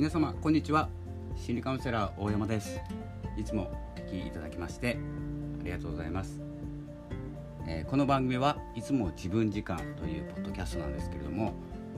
[0.00, 0.88] 皆様こんにちは。
[1.36, 2.80] 心理カウンセラー大山です。
[3.36, 4.96] いつもお聞きいただきまして
[5.60, 6.40] ありがとうございます、
[7.66, 11.52] えー、この番組はいつも自分時間というポッドキャストなんですけれども、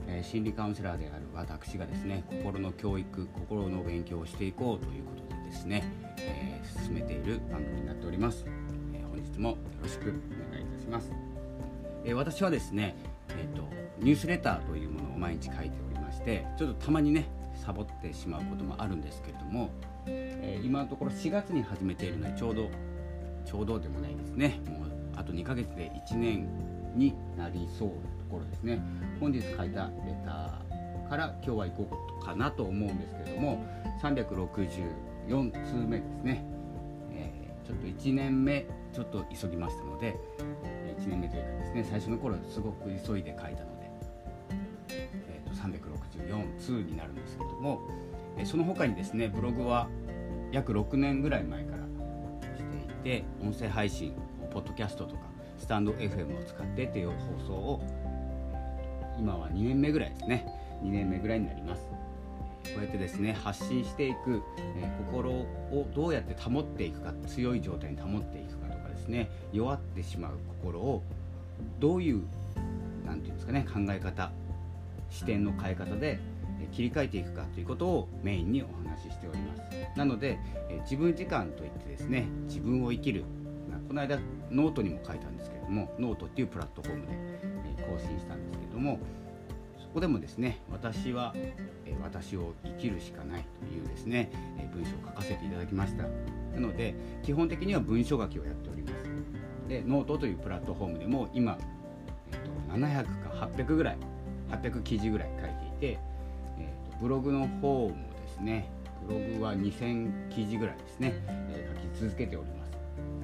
[0.05, 8.43] えー、心理カウンセラーである私がですね心の教育心の勉強をしていこうということでですね、えー、進めている番組になっております、
[8.93, 10.09] え本日もよろしく
[10.49, 11.09] お願いいたします、
[12.03, 12.97] え私はですね
[13.29, 13.63] えーと、
[13.99, 19.69] ニュースレターというものを毎日書いておりましてちょっとたまにねサボってしまうこともあるんですけれども、
[20.05, 22.69] えー、今のところ4月に始めているのでちょうど
[23.45, 24.61] ちょうどでもないですね。
[24.67, 26.47] もうあと2ヶ月で1年
[26.95, 28.81] になりそうなところですね。
[29.19, 33.63] 本日書いたレターから今日は行こうかなと思うんですけれども
[34.01, 36.43] 364通目ですね、
[37.11, 40.15] えー、ちょっと1年目ちょっと急ぎましたので
[40.99, 43.72] 1年目というかですね最初の頃すごく急いで書いたの、
[45.63, 47.81] 364通になるんですけども、
[48.45, 49.87] その他にですねブログは
[50.51, 51.83] 約6年ぐらい前から
[52.57, 54.13] していて音声配信
[54.51, 55.21] ポッドキャストとか
[55.57, 57.81] スタンド FM を使ってっていう放送を
[59.17, 60.45] 今は2年目ぐらいですね。
[60.83, 61.83] 2年目ぐらいになります。
[62.63, 70.31] こうやってですね発信していく、え、心をどうやって保っていくか強い状態に保っていくかとかですね弱ってしまう
[70.63, 71.03] 心を
[71.79, 72.23] どういう
[73.05, 74.31] 何て言うんですかね考え方
[75.13, 76.19] 視点の変え方で
[76.71, 79.61] 切り替えていくかということをメインにお話ししております。
[79.95, 80.39] なので
[80.81, 83.23] 自分時間といってですね自分を生きる。
[83.87, 84.17] この間
[84.49, 87.13] ノートにも書いたんですけどもノートっていうプラットフォームで
[87.83, 88.97] 更新したんですけども
[89.77, 91.35] そこでもですね私は
[92.01, 94.31] 私を生きるしかないというですね
[94.73, 96.03] 文章を書かせていただきました。
[96.03, 98.93] なので基本的には文章書きをやっております。
[99.67, 101.57] でノートというプラットフォームでも今、
[102.31, 103.97] えー、と700か800ぐらい
[104.61, 105.99] 800記事ぐらい書いていて、
[106.59, 108.69] えー、とブログの方もですね
[109.07, 111.13] ブログは2000記事ぐらいですね、
[111.49, 112.71] えー、書き続けております。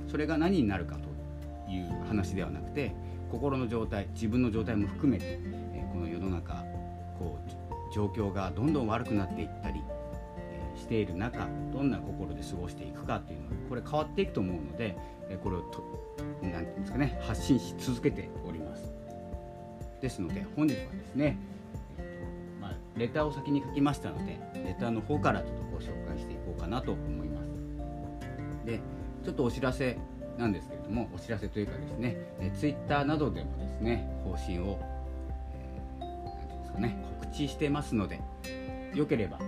[0.07, 2.91] それが何になるかという話ではなくて
[3.31, 5.39] 心の状態自分の状態も含めて、
[5.73, 6.63] えー、この世の中
[7.17, 9.81] こう状況がどんどん悪くなっていったり
[10.75, 14.97] している中どんな心で過ごしていくかっていうのはこれ変わっていくと思うので
[15.43, 15.83] これをと
[16.41, 18.98] 何て言うんですかね発信し続けております。
[20.01, 21.37] ですので本日はですね、
[21.97, 27.49] えーとまあ、レターを先に書きましたのでレターの方からちょっとご紹介していこうかなと思います。
[28.65, 28.79] で
[29.23, 29.97] ちょっとお知らせ
[30.37, 34.79] なんですけれどもお知らせというかですね、え Twitter などでもですね更新を、
[35.51, 38.21] えー、て言うんですかね告知してますので
[38.93, 39.39] よければ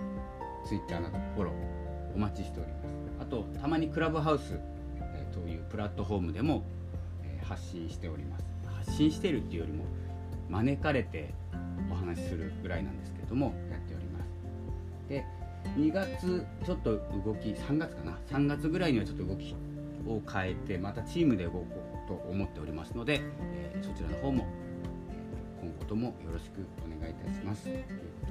[0.68, 3.02] Twitter などフォローお待ちしております。
[3.22, 4.60] あとたまにクラブハウス、
[5.00, 6.64] えー、というプラットフォームでも、
[7.24, 8.46] え、発信しております。
[8.66, 9.86] 発信してるっていうよりも
[10.52, 11.34] 招かれて
[11.90, 14.30] お話しするぐらいなんですけれどもやっております。
[15.10, 15.26] で
[15.78, 16.96] 2月ちょっと
[17.26, 19.56] 動き3月かな？3月ぐらいにはちょっと動き
[20.08, 21.66] を変えてまたチームで動こ
[22.06, 23.22] うと思っておりますので、
[23.54, 24.46] えー、そちらの方も
[25.62, 27.64] 今後ともよろしくお願いいたします。
[27.64, 27.88] というこ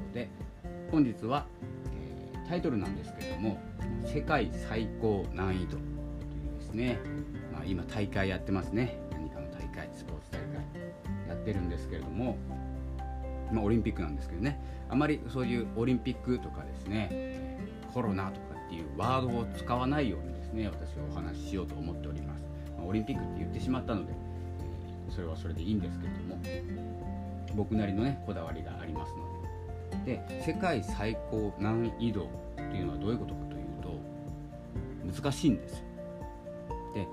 [0.08, 0.28] とで
[0.90, 1.46] 本日は
[1.94, 3.58] えタイトルなんですけれども
[4.04, 6.98] 世界最高難易度というですね、
[7.52, 8.98] まあ、今大会やってますね。
[9.12, 10.39] 何かの大会スポーツ大会。
[11.40, 12.36] ってるんですけれども、
[13.52, 14.60] まあ、オリンピックなんですけどね。
[14.88, 17.58] あまりそういうオリンピックとかですね
[17.94, 22.44] コロナとかっていうワードを使わないようにですね私はお話ししようと思っております、
[22.76, 26.38] まあ、オリンピックって言ってしまったので、えー、それはそれでいいんですけれども
[27.54, 29.30] 僕なりのねこだわりがありますので。
[30.04, 32.26] で世界最高難易度っ
[32.70, 35.78] ていうのはどういうことかというと難しいんです。
[35.78, 35.84] よ。
[36.94, 37.06] で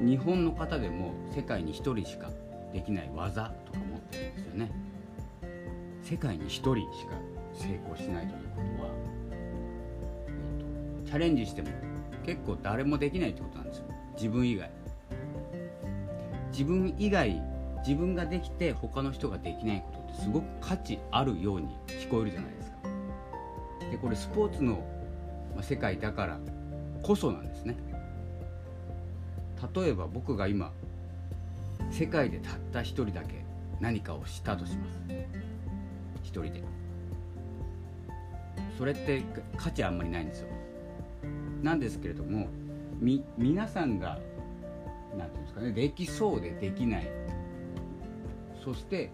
[0.00, 2.30] 日本の方でも世界に1人しか
[2.72, 4.70] できない技とか持ってるんですよね。
[6.02, 7.12] 世界に1人しか
[7.52, 8.90] 成功しないということは、
[9.32, 11.68] えーと、チャレンジしても
[12.24, 14.70] 結構誰もできないってことなんですよ自分以外。
[16.52, 17.42] 自分以外
[17.86, 22.76] 自分ができて他の人ができないことってすごく価値あるように聞こえるじゃないですか。
[23.90, 24.84] でこれスポーツの
[25.62, 26.38] 世界だから
[27.02, 27.76] こそなんですね。
[29.74, 30.72] 例えば僕が今
[32.00, 33.44] 世界でたった一人だけ
[33.78, 34.98] 何かをしたとします。
[36.22, 36.64] 一人で。
[38.78, 39.22] それって
[39.58, 40.48] 価値あんまりないんですよ。
[41.62, 42.48] なんですけれども
[43.00, 44.18] み皆さんが
[45.14, 47.10] 何て言うんですかねできそうでできない。
[48.64, 49.10] そして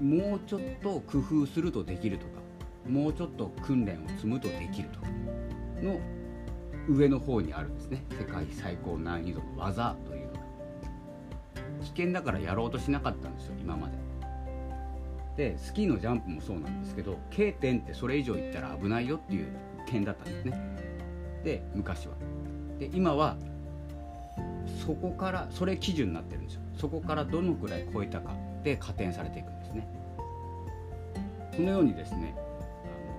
[0.00, 2.40] もうちょっと工夫するとできるとか
[2.88, 5.06] もうちょっと訓練を積むとできるとか
[5.82, 6.00] の
[6.88, 8.02] 上の方にあるんですね。
[8.18, 10.19] 世界最高難易度の技という。
[11.90, 13.92] 険だからやろうとしなかったんですよ今まで。
[15.36, 19.46] でスキーのジャンプもそうなんですけど K 点ってそれ以上いったら危ないよっていう
[19.86, 20.76] 点だったんですね。
[21.44, 22.14] で昔は。
[22.78, 23.36] で今は
[24.84, 26.60] そこからそれ基準になってるんですよ。
[26.76, 29.88] そこからどのくらい超えたかで加点されていくんですね。
[31.56, 32.34] このようにですね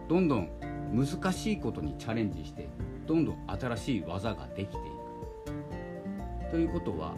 [0.07, 0.50] どんどん
[0.94, 2.67] 難しいことにチャレンジして
[3.07, 4.79] どんどん新しい技ができてい
[6.45, 6.51] く。
[6.51, 7.13] ということは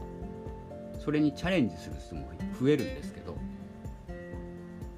[1.04, 2.30] それにチャレンジする人も
[2.60, 3.36] 増えるんですけど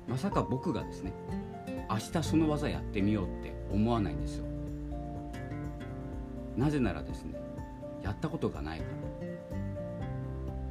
[0.07, 1.11] まさか僕がですね
[1.89, 4.45] 明日その技やってみようって思わないんですよ。
[6.57, 7.33] なぜならですね
[8.03, 8.85] やったことがないか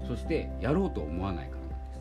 [0.01, 0.07] ら。
[0.07, 2.01] そしてやろうと思わないからなんです。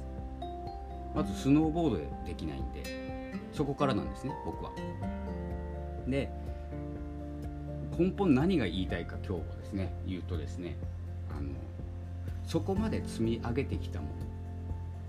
[1.16, 4.72] まずスノーボードでできないんでそこからなんですね僕は。
[6.08, 6.30] で
[7.98, 10.76] 根本何が言いたいか今日はですね言うとですね
[11.32, 11.50] あの
[12.46, 14.12] そこまで積み上げてきたもの。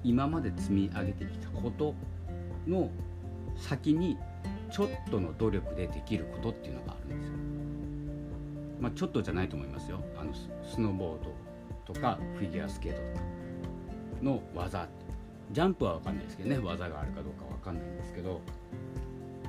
[0.02, 1.94] 今まで積み上げてきたこと
[2.66, 2.90] の
[3.56, 4.18] 先に
[4.70, 7.34] ちょっとの努力でできることっていうのがあるんですよ。
[8.80, 10.00] まあ、ちょっとじゃないと思いますよ。
[10.18, 11.24] あのスノーボー
[11.86, 13.24] ドとかフィギュアスケートとか
[14.22, 14.88] の技。
[15.52, 16.58] ジャンプは分かんないですけどね。
[16.58, 18.40] 技があるかどうか分かんないんですけど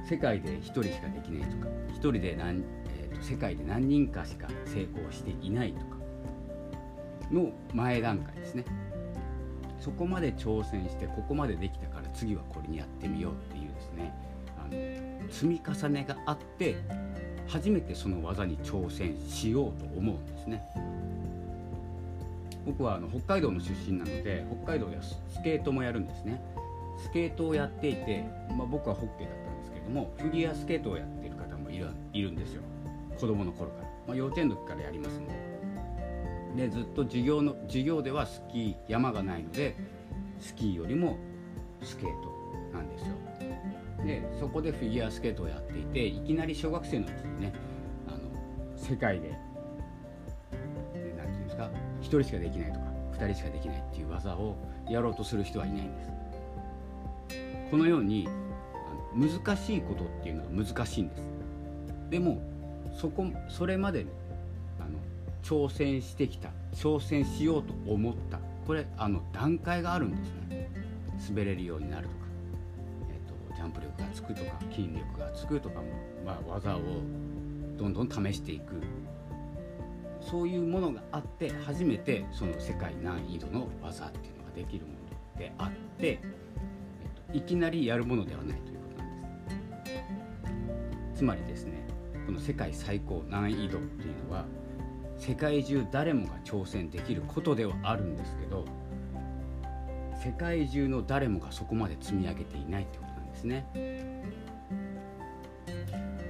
[0.08, 2.64] 世界で1人しかできないとか1人で何、
[3.00, 5.95] えーと、世界で何人かしか成功していないとか
[7.32, 8.66] の前段階ですね。
[9.80, 14.14] そこまで挑戦してここまでできたから次はこれにやってみようっていうですね。
[14.58, 16.76] あの積み重ねがあって
[17.48, 20.64] 初めてその技に挑戦しようと思うんですね。
[22.66, 26.42] 僕はあの北海道の出身なので北海道ではスケートもやるんですね。
[26.98, 28.24] スケートをやっていて、
[28.58, 32.64] まあ、僕はホッケーだったんですけれどもフィギュアスケートをやってる方もいるいるんですよ。
[33.20, 35.55] 子供の頃から、まあ、幼稚園の時からやりますんで。
[36.56, 39.76] でずっと授業の授業ではスキー山がないので
[40.40, 41.18] スキーよりも
[41.84, 42.32] スケート
[42.74, 43.08] なんですよ。
[44.06, 47.54] でそこでフィギュアスケートをやっていていきなり小学生のうちにね
[48.08, 48.20] あの
[48.78, 49.38] 世界で
[50.92, 51.70] 何て言うんですか
[52.02, 54.56] 1人しかできないとか2人しかできないっていう技を
[54.90, 56.12] やろうとする人はいないんです。
[57.72, 58.28] このように
[59.16, 61.22] 難しいことっていうのは難しいんです。
[62.10, 62.42] でも
[62.94, 64.06] そこそれまで
[65.46, 68.40] 挑戦してきた挑戦しようと思った。
[68.66, 70.72] これあの段階があるんですね。
[71.30, 72.26] 滑れるようになるとか。
[73.12, 75.86] えー、とジャンプ力がつくとか筋力がつくとかも、
[76.26, 76.82] まあ、技を
[77.78, 78.82] どんどん試していく。
[80.20, 89.94] そういうものがあって初めてその世界難易度の技っていうのができるものであって、えっと、いきなりやるものではないということなんで
[91.14, 91.20] す。
[91.20, 91.86] つまりですね
[92.26, 94.46] この世界最高難易度っていうのは
[95.26, 98.64] 世界中誰もが挑戦できることではあるんですけど
[100.24, 103.66] 世界中の誰もがそこまで積み上げていないってことなんですね。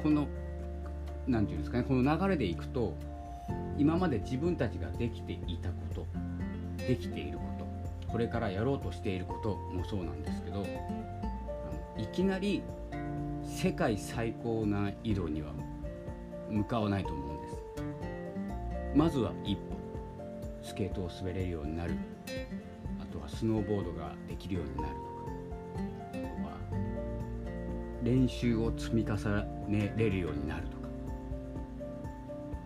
[0.01, 0.27] この
[1.27, 2.95] 何て言うんですかねこの流れでいくと
[3.77, 6.05] 今まで自分たちができていたこと
[6.77, 10.65] できていることこれからやろうとしていることもそうなんですけど
[11.97, 12.61] いきなり
[13.43, 15.51] 世界最高難易度には
[16.49, 17.34] 向かわないと思うんです
[18.95, 19.61] まずは一歩
[20.63, 21.93] スケートを滑れるようになる。
[23.01, 25.25] あとはスノーボードができるようになるとか。
[26.13, 26.57] あとは
[28.01, 29.17] 練習を積み重
[29.67, 30.87] ねれるようになるとか。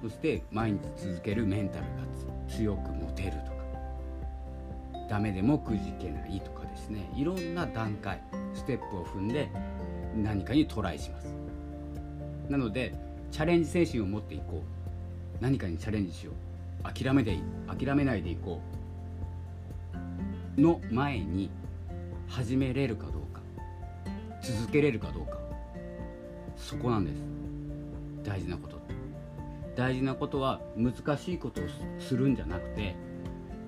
[0.04, 1.90] そして毎日続けるメンタルが
[2.48, 3.50] 強く持てるとか。
[5.10, 7.12] ダメでもくじけないとかですね。
[7.16, 8.22] いろんな段階。
[8.54, 9.50] ステップを踏んで
[10.16, 11.34] 何かにトライします。
[12.50, 12.94] なので
[13.32, 14.79] チャレンジ精神を持っていこう。
[15.42, 16.94] 何かにチャレンジしよう。
[16.94, 18.62] 諦めで諦めないでいこ
[20.58, 20.62] う。
[20.62, 21.50] の前に
[22.28, 23.42] 始めれるかどうか。
[24.42, 25.38] 続けれるかどうか。
[26.58, 27.22] そこなんです。
[28.24, 28.80] 大事なこと
[29.76, 31.64] 大事なことは難しいことを
[32.00, 32.96] するんじゃなくて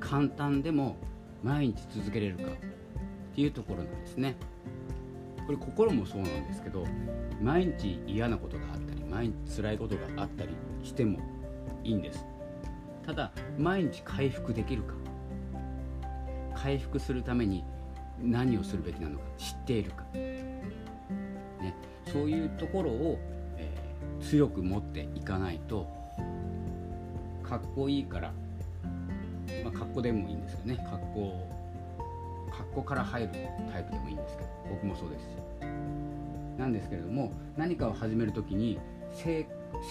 [0.01, 0.97] 簡単でも
[1.41, 2.43] 毎日続けれるか。
[2.43, 4.35] っていうところなんですね。
[5.45, 6.85] これ心もそうなんですけど
[7.41, 10.49] 毎日嫌なことがあったり毎日辛いことがあったり
[10.83, 11.19] しても
[11.83, 12.25] いいんです。
[13.05, 14.93] ただ毎日回復できるか。
[16.55, 17.63] 回復するために
[18.21, 20.03] 何をするべきなのか知っているか。
[20.13, 20.61] ね。
[22.11, 23.19] そういうところを、
[23.57, 25.88] えー、強く持っていかないと
[27.43, 28.31] かっこいいから、
[29.63, 30.89] まあ、かっこでもいいんですけどね。
[30.89, 31.47] かっこ
[32.51, 33.29] かっこから入る
[33.71, 35.23] タイプでもいいんですけど僕もそうです。
[35.23, 35.27] し
[36.57, 38.79] なんですけれども何かを始める時に
[39.13, 39.47] 成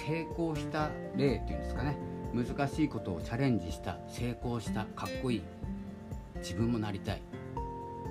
[0.07, 1.97] 成功した例っていうんですかね。
[2.33, 5.43] 難しいことをチャレンジした成功したかっこいい
[6.37, 7.23] 自分もなりたい。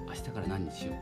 [0.07, 0.95] 明日から何にしよう。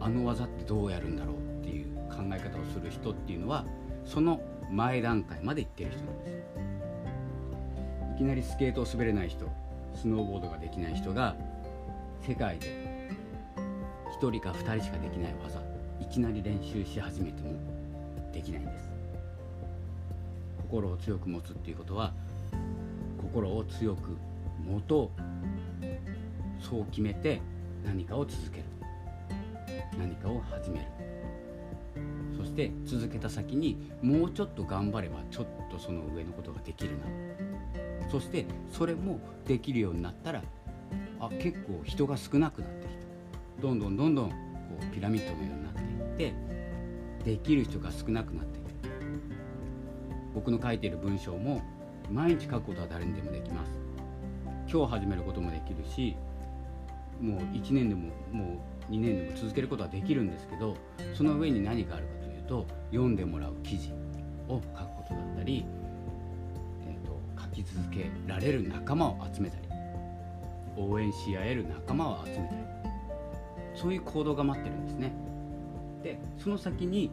[0.00, 3.64] あの技ってどうやるんだろうっていう考え方をする人っていうのは
[4.04, 4.40] その
[4.70, 6.42] 前段階まで行ってる人なんです。
[8.14, 9.46] いきなりスケートを滑れない人
[9.94, 11.36] スノーボードができない人が
[12.26, 13.10] 世界で
[14.20, 15.60] 1人か2人しかできない技
[16.00, 17.54] いきなり練習し始めても
[18.32, 18.89] できないんです。
[20.70, 22.12] 心を強く持つっていうことは
[23.20, 24.16] 心を強く
[24.64, 27.40] 持とうそう決めて
[27.84, 28.64] 何かを続ける。
[29.98, 30.86] 何かを始める。
[32.36, 37.04] そして続けた先にもうちょっと頑張ればちょっとその上のことができるな
[38.10, 40.42] そしてそれもできるようになったら
[41.18, 42.94] あ結構人が少なくなってき
[43.56, 43.62] た。
[43.62, 44.36] どんどんどんどんこ
[44.80, 45.80] うピラミッドのようになって。
[45.80, 46.34] いって
[47.24, 48.59] できる人が少なくなって
[50.34, 51.62] 僕の書いている文章も
[52.10, 53.80] 毎日書くことは誰にでもできます。
[54.72, 56.16] 今日始めることもできるし
[57.20, 60.76] もう1年でももう2年でも続けることはできるんですけど
[61.12, 63.90] その上に何があるかというと読んでもらう記事
[64.48, 65.64] を書くことだったり、
[66.86, 69.62] えーと、書き続けられる仲間を集めたり
[70.76, 72.48] 応援し合える仲間を集めたり
[73.74, 75.12] そういう行動が待ってるんですね。
[76.02, 77.10] でその先に、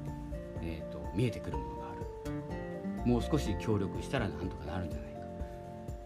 [0.62, 1.76] えーと、見えてくるもの。
[3.07, 5.19] もう少し協力したらなんとかなるんじゃないか。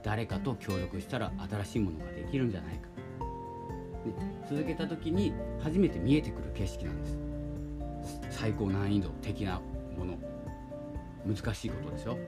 [0.03, 2.87] 誰かと協力したら新しいものができるんじゃないか。
[4.05, 7.17] で続けた時に初めて見えてくる景色なんです。
[8.29, 9.59] 最高難易度的な
[9.97, 10.15] もの。
[11.25, 12.19] 難しいことですよ。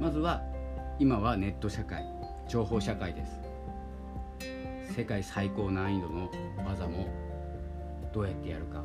[0.00, 0.42] まずは
[0.98, 2.02] 今はネット社会
[2.48, 3.38] 情報社会です。
[4.96, 6.30] 世界最高難易度の
[6.66, 7.08] 技も
[8.14, 8.82] どうやってやるか。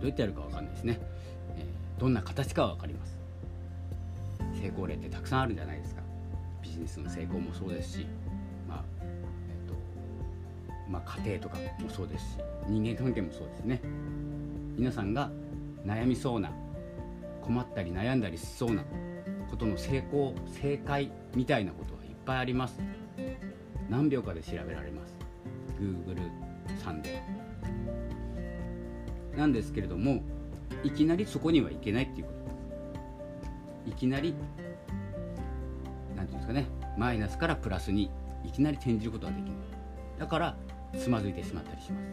[0.00, 0.98] どうやってやるか分かんないですね、
[1.98, 3.18] どんな形かは分かります。
[4.60, 6.02] 成功例ってたくさんあるんじゃないですか。
[6.62, 8.06] ビジネスの成功もそうですし
[8.68, 9.74] まあえっと
[10.90, 13.80] まあ、家庭とかもそうですし人間関係もそうですね。
[14.76, 15.30] 皆さんが
[15.86, 16.50] 悩みそうな
[17.42, 18.82] 困ったり悩んだりしそうな
[19.50, 22.80] ことの成功正解みたいなことはいっぱいあります。
[23.90, 25.14] 何秒かで調べられます。
[25.78, 26.30] Google
[26.82, 27.22] さんで
[29.36, 30.22] なんですけれども
[30.84, 32.32] いきなりそこにはいけないっていうこ
[33.84, 33.90] と。
[33.90, 34.34] いきなり
[36.14, 36.66] 何て言うんですかね。
[36.96, 38.10] マイナスからプラスに
[38.44, 39.54] いきなり転じることはできない。
[40.18, 40.56] だから
[40.98, 42.04] つまずいてしまったりします。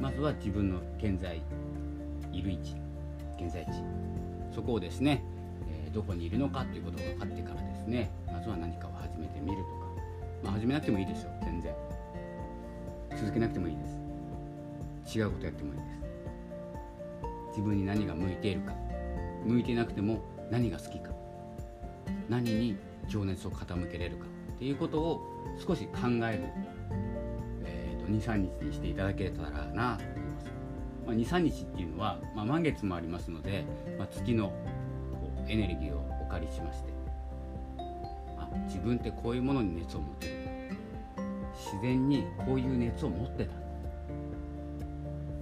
[0.00, 1.40] まずは自分の現在
[2.32, 2.74] いる位置
[3.40, 3.70] 現在地。
[4.52, 5.22] そこをですね、
[5.68, 8.10] えー、どこにいるのかということが分かってからですね。
[8.26, 9.70] まずは何かを始めてみるとか、
[10.42, 11.30] まあ、始めなくてもいいですよ。
[11.42, 11.72] 全然。
[13.16, 13.86] 続けなくてもいいで
[15.06, 15.18] す。
[15.18, 16.03] 違うことやってもいいです。
[17.54, 18.72] 自分に何が向いているか。
[19.44, 21.10] 向いてなくても何が好きか。
[22.28, 22.76] 何に
[23.08, 24.26] 情熱を傾けれるか。
[24.56, 25.20] っていうことを
[25.66, 26.84] 少し考える。
[28.04, 30.46] と23日にしていただけたらなと思います、
[31.06, 33.64] まあ、23日っていうのは、まあ、満月もありますので、
[33.98, 36.92] まあ、月のこうエネルギーをお借りしまして。
[38.38, 40.34] あ自分ってこういうものに熱を持ってる。
[41.54, 43.63] 自然にこういう熱を持ってた。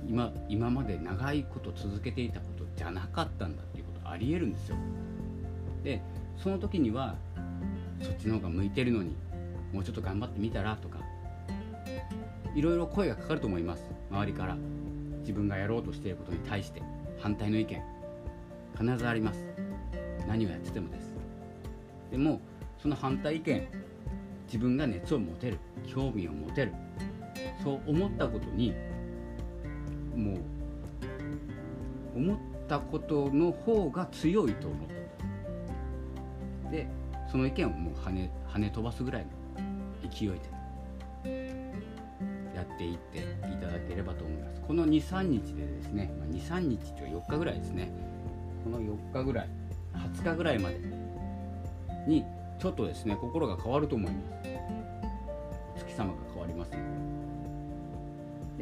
[0.08, 4.76] 今今まで長いこと続けていたことじゃなかったんだっていうことありえるんですよ。
[5.82, 6.02] で
[6.36, 7.16] その時には
[8.00, 9.16] そっちの方が向いてるのに
[9.72, 10.98] もうちょっと頑張ってみたらとか
[12.54, 13.84] いろいろ声がかかると思います。
[14.10, 14.56] 周りから
[15.20, 16.82] 自分がやろうとしていることに対して
[17.20, 17.82] 反対の意見
[18.78, 19.46] 必ずあります。
[20.26, 21.12] 何をやっててもです。
[22.10, 22.40] でも
[22.78, 23.66] その反対意見
[24.46, 26.72] 自分が熱を持てる興味を持てる
[27.62, 28.74] そう思ったことに
[30.16, 30.36] もう
[32.16, 32.36] 思っ
[32.68, 34.88] たことの方が強いと思っ
[36.64, 36.86] たで
[37.30, 39.30] その意見をもう跳ね跳ね飛ばすぐらいの
[40.10, 40.36] 勢いで
[42.54, 43.22] やっていってい
[43.56, 44.60] ただければと思います。
[44.60, 47.90] この23日でですね、ま23日と4日ぐらいですね。
[48.64, 49.48] この4日ぐらい
[49.94, 50.78] 20日ぐらいまで
[52.06, 52.24] に
[52.58, 54.48] ちょっとですね心が変わると思います。
[55.78, 56.82] 月様が変わりますので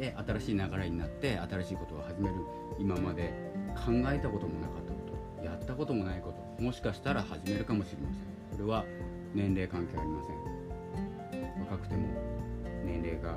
[0.01, 2.35] で新しい流れになって新しいことを始める。
[2.79, 3.31] 今まで
[3.75, 4.99] 考えたこともなかったこ
[5.37, 5.45] と。
[5.45, 6.63] やったこともないこと。
[6.63, 8.57] もしかしたら始めるかもしれません。
[8.57, 8.83] それは
[9.35, 11.61] 年齢関係ありません。
[11.69, 12.07] 若くても
[12.83, 13.35] 年齢が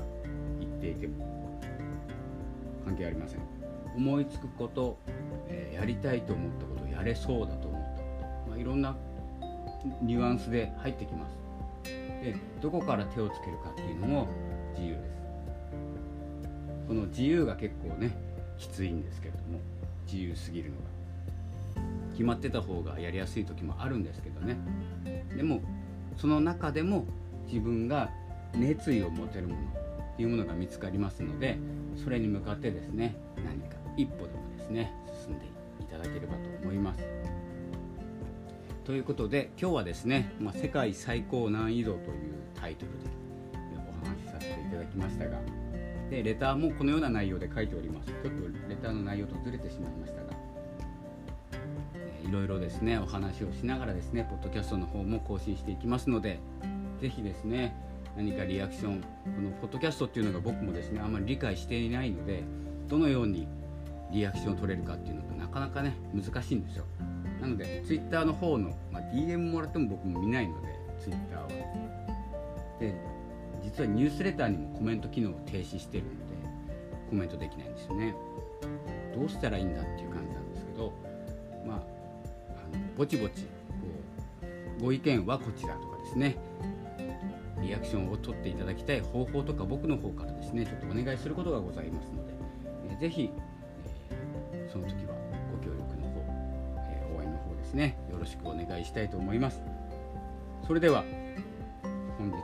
[0.58, 1.60] いっていても
[2.86, 3.40] 関係ありません。
[3.94, 4.96] 思いつくこと、
[5.48, 8.08] えー、やりたいと思ったことやれそうだと思ったこ
[8.46, 8.96] と、まあ、いろんな
[10.00, 11.36] ニュアンスで入ってきます。
[11.84, 14.28] でどこから手をつけるかっていうのも
[14.74, 15.23] 自由です。
[16.86, 18.16] この自由が結構ね
[18.58, 19.60] きついんですけれども
[20.06, 20.94] 自由すぎるのが
[22.12, 24.56] 決まってた方がやりやすい時もあるんですけどね
[25.36, 25.60] でも
[26.16, 27.06] その中でも
[27.46, 28.10] 自分が
[28.54, 29.60] 熱意を持てるもの
[30.14, 31.58] っていうものが見つかりますので
[32.02, 34.92] それに向かってですね何か一歩でもですね
[35.24, 35.46] 進んで
[35.80, 37.04] いただければと思います。
[38.84, 42.98] ということで今日はですね「まあ、世界最高難易度」というタイトルで
[43.78, 45.38] お話しさせていただきましたが
[46.14, 48.06] でレターもこのような内容で書いております。
[48.06, 48.28] ちょっと
[48.68, 50.28] レターの内容とずれてしまいましたが、
[51.96, 56.38] えいろいろですねお話をしながらですねポッドキャストの方も更新していきますので
[57.00, 57.74] 是非ですね
[58.16, 59.06] 何かリアクションこ
[59.42, 62.44] のポッドキャストっていうのが僕もですねあんまり理解していないので
[62.86, 63.48] どのように
[64.12, 66.84] リアクションを取れるかっていうのがなかなかね難しいんですよ。
[67.40, 70.68] なので Twitter の方の、まあ、DM もらっても僕も見ないので
[71.00, 71.48] Twitter は
[72.78, 72.94] で
[73.64, 76.16] 実はニュースレターにもコメント機能を停止してるので
[77.08, 78.14] コメントできないんですよね。
[79.14, 80.92] どうしたらいいんだっていう感じなんですけど
[81.66, 83.48] まああのぼちぼちこ
[84.78, 86.36] うご意見はこちらとかですね。
[87.62, 92.34] リアクションを取っていただきたい方法とか僕の方からですねちょっとお願いすることがございますので、
[92.90, 93.30] えー、ぜひ、
[94.52, 95.14] え、その時は
[95.50, 96.24] ご協力の方、
[96.90, 97.96] えー、応援の方ですね。
[98.10, 99.62] よろしくお願いしたいと思います。
[100.66, 101.04] それでは
[102.18, 102.36] 本日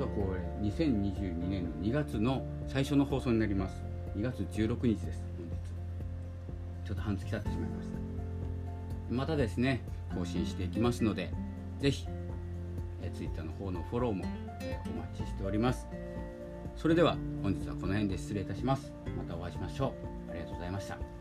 [0.00, 3.82] 実はこれ2022年の2月の最初の放送になります。
[4.16, 6.86] 2月16日です本日。
[6.86, 9.14] ちょっと半月経ってしまいました。
[9.14, 9.82] またですね
[10.14, 11.30] 更新していきますので
[11.80, 12.06] ぜひ
[13.02, 14.24] え Twitter の方のフォローも、
[14.62, 15.86] えお待ちしております。
[16.76, 18.90] それでは本日はこの辺で失礼いたします。
[19.18, 19.92] またお会いしましょ
[20.28, 20.30] う。
[20.30, 21.19] ありがとうございました。